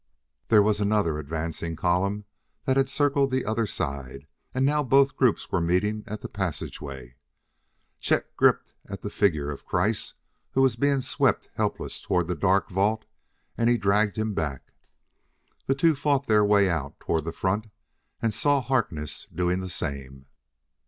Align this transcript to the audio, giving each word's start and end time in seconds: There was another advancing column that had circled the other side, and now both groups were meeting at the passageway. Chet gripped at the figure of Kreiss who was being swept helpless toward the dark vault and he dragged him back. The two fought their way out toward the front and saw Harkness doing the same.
There 0.47 0.63
was 0.63 0.81
another 0.81 1.19
advancing 1.19 1.75
column 1.75 2.25
that 2.65 2.75
had 2.75 2.89
circled 2.89 3.29
the 3.29 3.45
other 3.45 3.67
side, 3.67 4.25
and 4.51 4.65
now 4.65 4.81
both 4.81 5.15
groups 5.15 5.51
were 5.51 5.61
meeting 5.61 6.03
at 6.07 6.21
the 6.21 6.27
passageway. 6.27 7.17
Chet 7.99 8.35
gripped 8.35 8.73
at 8.89 9.03
the 9.03 9.11
figure 9.11 9.51
of 9.51 9.63
Kreiss 9.67 10.15
who 10.53 10.61
was 10.63 10.75
being 10.75 11.01
swept 11.01 11.51
helpless 11.53 12.01
toward 12.01 12.27
the 12.27 12.35
dark 12.35 12.71
vault 12.71 13.05
and 13.55 13.69
he 13.69 13.77
dragged 13.77 14.17
him 14.17 14.33
back. 14.33 14.71
The 15.67 15.75
two 15.75 15.93
fought 15.93 16.25
their 16.25 16.43
way 16.43 16.67
out 16.67 16.99
toward 16.99 17.23
the 17.23 17.31
front 17.31 17.67
and 18.23 18.33
saw 18.33 18.59
Harkness 18.59 19.27
doing 19.31 19.59
the 19.59 19.69
same. 19.69 20.25